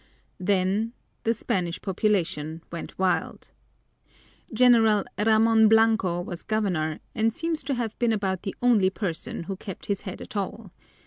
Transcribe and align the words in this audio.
Then 0.39 0.93
the 1.25 1.33
Spanish 1.35 1.79
population 1.79 2.63
went 2.71 2.97
wild. 2.97 3.51
General 4.51 5.05
Ramon 5.23 5.69
Blanco 5.69 6.21
was 6.21 6.41
governor 6.41 6.99
and 7.13 7.31
seems 7.31 7.61
to 7.65 7.75
have 7.75 7.99
been 7.99 8.11
about 8.11 8.41
the 8.41 8.55
only 8.63 8.89
person 8.89 9.43
who 9.43 9.55
kept 9.55 9.85
his 9.85 10.01
head 10.01 10.19
at 10.19 10.35
all. 10.35 10.71